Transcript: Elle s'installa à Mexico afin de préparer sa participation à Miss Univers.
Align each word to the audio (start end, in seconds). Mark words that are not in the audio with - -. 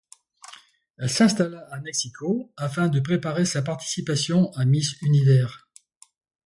Elle 0.97 1.11
s'installa 1.11 1.67
à 1.69 1.79
Mexico 1.79 2.51
afin 2.57 2.87
de 2.87 2.99
préparer 2.99 3.45
sa 3.45 3.61
participation 3.61 4.51
à 4.53 4.65
Miss 4.65 4.95
Univers. 5.03 5.69